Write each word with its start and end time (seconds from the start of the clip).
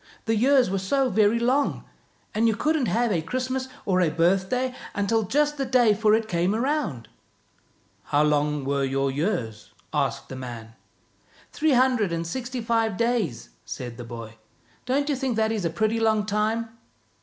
The 0.25 0.35
years 0.35 0.71
were 0.71 0.79
so 0.79 1.09
very 1.11 1.37
long, 1.37 1.83
and 2.33 2.47
you 2.47 2.55
couldn't 2.55 2.87
have 2.87 3.11
a 3.11 3.21
Christmas 3.21 3.67
or 3.85 4.01
a 4.01 4.09
birthday 4.09 4.73
until 4.95 5.21
just 5.21 5.57
the 5.59 5.65
day 5.67 5.93
for 5.93 6.15
it 6.15 6.27
came 6.27 6.55
round."" 6.55 7.07
How 8.05 8.23
long 8.23 8.65
were 8.65 8.83
your 8.83 9.11
years?" 9.11 9.75
asked 9.93 10.29
the 10.29 10.35
man." 10.35 10.73
Three 11.53 11.73
hundred 11.73 12.11
and 12.11 12.25
sixty 12.25 12.61
five 12.61 12.97
days," 12.97 13.49
said 13.63 13.97
the 13.97 14.03
boy." 14.03 14.37
Don't 14.87 15.07
you 15.07 15.15
think 15.15 15.35
that 15.35 15.51
is 15.51 15.65
a 15.65 15.69
pretty 15.69 15.99
long 15.99 16.25
time? 16.25 16.69